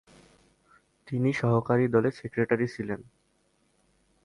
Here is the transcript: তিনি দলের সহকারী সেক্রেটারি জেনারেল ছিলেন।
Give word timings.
তিনি 1.07 1.29
দলের 1.31 1.41
সহকারী 1.41 1.85
সেক্রেটারি 2.13 2.67
জেনারেল 2.67 2.73
ছিলেন। 2.75 2.99